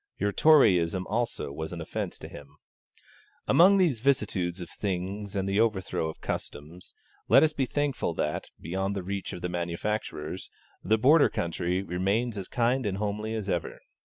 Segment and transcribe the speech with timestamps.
[0.17, 2.57] Your Toryism also was an offence to him.
[3.47, 6.95] Among these vicissitudes of things and the overthrow of customs,
[7.29, 10.49] let us be thankful that, beyond the reach of the manufacturers,
[10.83, 13.77] the Border country remains as kind and homely as ever.